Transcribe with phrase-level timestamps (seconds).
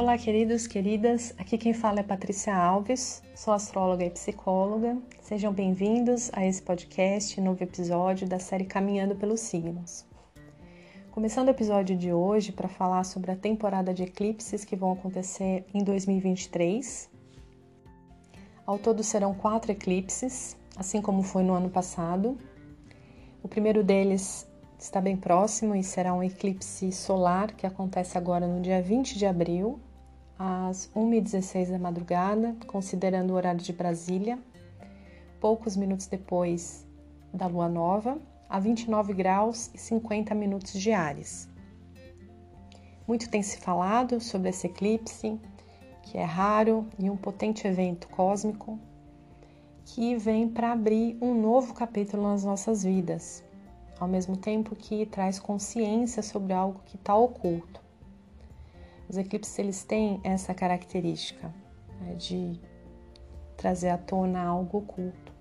[0.00, 1.34] Olá, queridos, queridas.
[1.36, 4.96] Aqui quem fala é Patrícia Alves, sou astróloga e psicóloga.
[5.20, 10.06] Sejam bem-vindos a esse podcast, novo episódio da série Caminhando pelos Signos.
[11.10, 15.64] Começando o episódio de hoje para falar sobre a temporada de eclipses que vão acontecer
[15.74, 17.10] em 2023.
[18.64, 22.38] Ao todo serão quatro eclipses, assim como foi no ano passado.
[23.42, 24.46] O primeiro deles
[24.78, 29.26] está bem próximo e será um eclipse solar que acontece agora no dia 20 de
[29.26, 29.80] abril,
[30.38, 34.38] às 1h16 da madrugada, considerando o horário de Brasília,
[35.40, 36.86] poucos minutos depois
[37.32, 41.48] da lua nova, a 29 graus e 50 minutos de Ares.
[43.06, 45.40] Muito tem se falado sobre esse eclipse,
[46.02, 48.78] que é raro e um potente evento cósmico
[49.84, 53.42] que vem para abrir um novo capítulo nas nossas vidas,
[53.98, 57.87] ao mesmo tempo que traz consciência sobre algo que está oculto.
[59.08, 61.52] Os eclipses eles têm essa característica
[62.00, 62.60] né, de
[63.56, 65.32] trazer à tona algo oculto.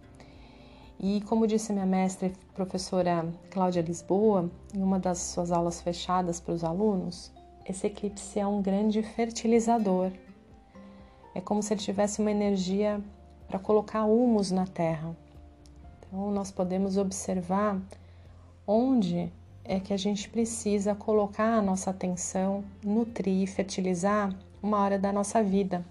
[1.00, 6.54] E como disse minha mestra professora Cláudia Lisboa, em uma das suas aulas fechadas para
[6.54, 7.32] os alunos,
[7.66, 10.12] esse eclipse é um grande fertilizador.
[11.36, 13.00] É como se ele tivesse uma energia
[13.48, 15.16] para colocar humus na terra.
[16.00, 17.80] Então, nós podemos observar
[18.66, 19.32] onde
[19.68, 25.44] é que a gente precisa colocar a nossa atenção, nutrir, fertilizar uma hora da nossa
[25.44, 25.86] vida.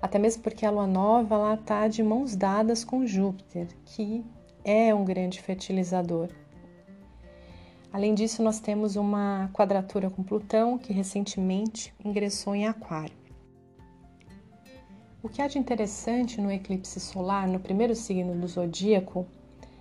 [0.00, 4.24] Até mesmo porque a lua nova ela está de mãos dadas com Júpiter, que
[4.64, 6.28] é um grande fertilizador.
[7.92, 13.16] Além disso, nós temos uma quadratura com Plutão que recentemente ingressou em Aquário.
[15.20, 19.26] O que há de interessante no eclipse solar, no primeiro signo do zodíaco,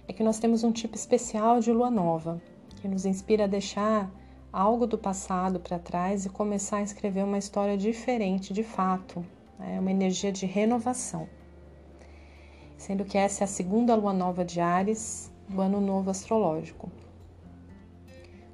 [0.08, 2.42] é que nós temos um tipo especial de lua nova,
[2.82, 4.10] que nos inspira a deixar
[4.52, 9.26] algo do passado para trás e começar a escrever uma história diferente de fato,
[9.60, 11.28] é uma energia de renovação.
[12.78, 16.92] Sendo que essa é a segunda lua nova de Ares do ano novo astrológico.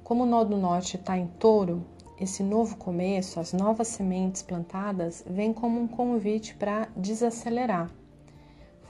[0.02, 1.84] Como o nó do norte está em touro,
[2.18, 7.90] esse novo começo, as novas sementes plantadas, vem como um convite para desacelerar,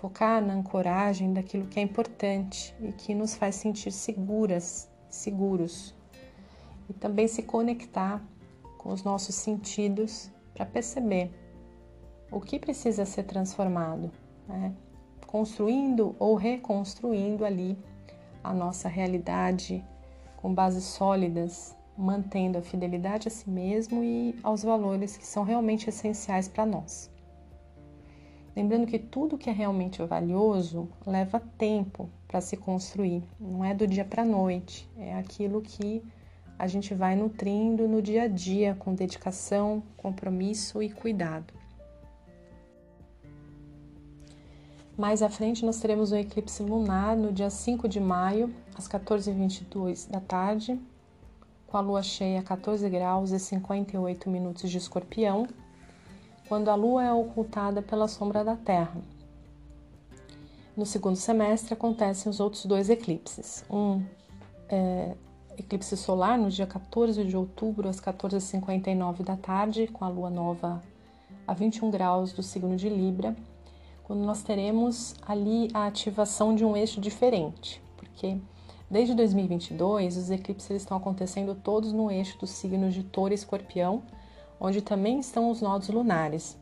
[0.04, 5.94] focar na ancoragem daquilo que é importante e que nos faz sentir seguras, seguros,
[6.90, 8.22] e também se conectar
[8.76, 11.32] com os nossos sentidos para perceber
[12.30, 14.10] o que precisa ser transformado,
[14.46, 14.74] né?
[15.26, 17.78] construindo ou reconstruindo ali
[18.42, 19.82] a nossa realidade
[20.36, 25.88] com bases sólidas mantendo a fidelidade a si mesmo e aos valores que são realmente
[25.88, 27.13] essenciais para nós.
[28.56, 33.86] Lembrando que tudo que é realmente valioso leva tempo para se construir, não é do
[33.86, 36.02] dia para a noite, é aquilo que
[36.56, 41.52] a gente vai nutrindo no dia a dia com dedicação, compromisso e cuidado.
[44.96, 50.08] Mais à frente, nós teremos o eclipse lunar no dia 5 de maio, às 14h22
[50.08, 50.80] da tarde,
[51.66, 55.48] com a lua cheia a 14 graus e 58 minutos de escorpião,
[56.48, 59.00] quando a lua é ocultada pela sombra da Terra.
[60.76, 63.64] No segundo semestre acontecem os outros dois eclipses.
[63.70, 64.02] Um
[64.68, 65.14] é,
[65.56, 70.82] eclipse solar no dia 14 de outubro, às 14h59 da tarde, com a lua nova
[71.46, 73.36] a 21 graus do signo de Libra,
[74.02, 78.38] quando nós teremos ali a ativação de um eixo diferente, porque
[78.90, 84.02] Desde 2022, os eclipses estão acontecendo todos no eixo dos signos de Touro e Escorpião,
[84.64, 86.58] onde também estão os nodos lunares.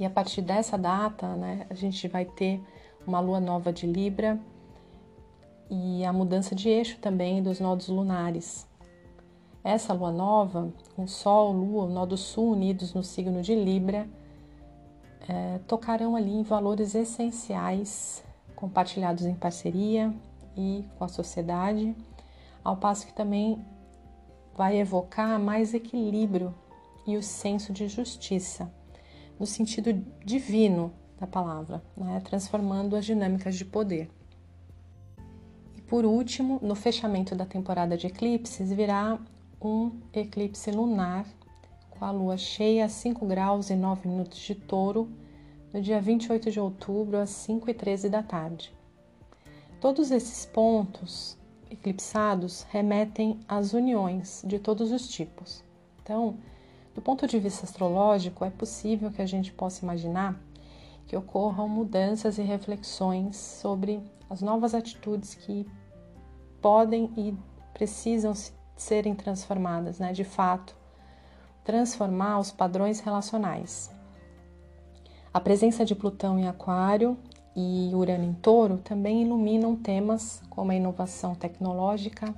[0.00, 2.60] E a partir dessa data, né, a gente vai ter
[3.06, 4.36] uma lua nova de Libra
[5.70, 8.66] e a mudança de eixo também dos nodos lunares.
[9.62, 14.08] Essa lua nova, com Sol, Lua, o nodo Sul unidos no signo de Libra,
[15.28, 18.24] é, tocarão ali em valores essenciais
[18.56, 20.12] compartilhados em parceria,
[20.56, 21.94] e com a sociedade,
[22.64, 23.64] ao passo que também
[24.56, 26.52] vai evocar mais equilíbrio
[27.08, 28.70] e o senso de justiça,
[29.40, 32.20] no sentido divino da palavra, né?
[32.20, 34.10] transformando as dinâmicas de poder.
[35.74, 39.18] E por último, no fechamento da temporada de eclipses, virá
[39.60, 41.24] um eclipse lunar
[41.90, 45.08] com a lua cheia a 5 graus e 9 minutos de touro,
[45.72, 48.72] no dia 28 de outubro, às 5 e 13 da tarde.
[49.80, 51.38] Todos esses pontos
[51.70, 55.64] eclipsados remetem às uniões de todos os tipos.
[56.02, 56.36] Então,
[56.98, 60.36] do ponto de vista astrológico, é possível que a gente possa imaginar
[61.06, 65.64] que ocorram mudanças e reflexões sobre as novas atitudes que
[66.60, 67.36] podem e
[67.72, 68.32] precisam
[68.76, 70.12] serem transformadas, né?
[70.12, 70.74] De fato,
[71.62, 73.92] transformar os padrões relacionais.
[75.32, 77.16] A presença de Plutão em Aquário
[77.54, 82.34] e Urano em Touro também iluminam temas como a inovação tecnológica,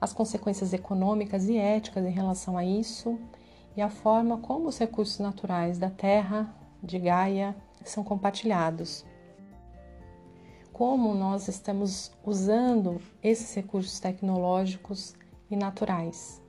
[0.00, 3.18] as consequências econômicas e éticas em relação a isso
[3.76, 9.04] e a forma como os recursos naturais da Terra, de Gaia, são compartilhados.
[10.72, 15.14] Como nós estamos usando esses recursos tecnológicos
[15.50, 16.42] e naturais.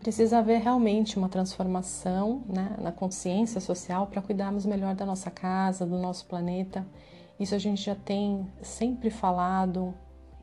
[0.00, 5.86] Precisa haver realmente uma transformação né, na consciência social para cuidarmos melhor da nossa casa,
[5.86, 6.86] do nosso planeta.
[7.40, 9.94] Isso a gente já tem sempre falado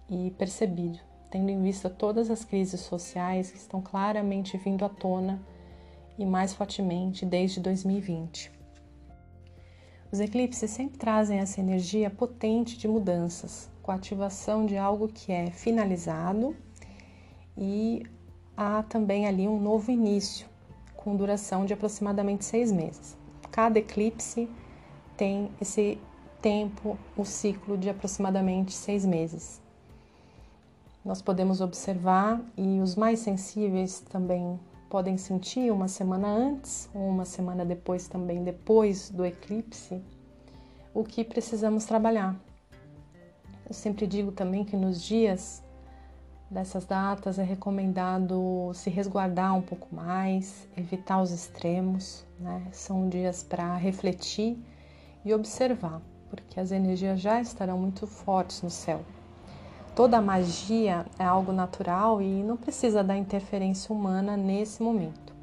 [0.10, 1.00] e percebido,
[1.30, 5.42] tendo em vista todas as crises sociais que estão claramente vindo à tona
[6.18, 8.52] e mais fortemente desde 2020.
[10.12, 15.32] Os eclipses sempre trazem essa energia potente de mudanças, com a ativação de algo que
[15.32, 16.56] é finalizado
[17.58, 18.04] e
[18.56, 20.48] há também ali um novo início,
[20.96, 23.18] com duração de aproximadamente seis meses.
[23.52, 24.48] Cada eclipse
[25.18, 26.00] tem esse
[26.42, 29.62] tempo, o ciclo de aproximadamente seis meses.
[31.04, 34.60] Nós podemos observar e os mais sensíveis também
[34.94, 40.00] podem sentir uma semana antes ou uma semana depois também, depois do eclipse,
[40.94, 42.40] o que precisamos trabalhar.
[43.68, 45.64] Eu sempre digo também que nos dias
[46.48, 52.68] dessas datas é recomendado se resguardar um pouco mais, evitar os extremos, né?
[52.72, 54.64] São dias para refletir
[55.26, 59.02] e observar, porque as energias já estarão muito fortes no céu.
[59.96, 65.34] Toda magia é algo natural e não precisa da interferência humana nesse momento.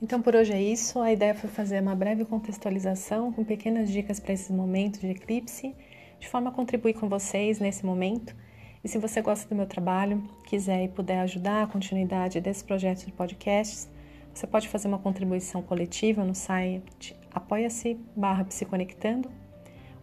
[0.00, 1.00] Então por hoje é isso.
[1.00, 5.74] A ideia foi fazer uma breve contextualização com pequenas dicas para esses momentos de eclipse,
[6.20, 8.36] de forma a contribuir com vocês nesse momento.
[8.84, 13.04] E se você gosta do meu trabalho, quiser e puder ajudar a continuidade desse projeto
[13.04, 13.88] de podcasts,
[14.32, 19.30] você pode fazer uma contribuição coletiva no site apoia-se barra psiconectando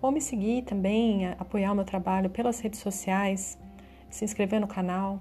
[0.06, 3.58] ou me seguir também, apoiar o meu trabalho pelas redes sociais,
[4.10, 5.20] se inscrever no canal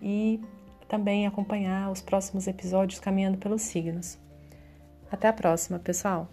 [0.00, 0.40] e
[0.88, 4.18] também acompanhar os próximos episódios caminhando pelos signos.
[5.10, 6.28] Até a próxima, pessoal!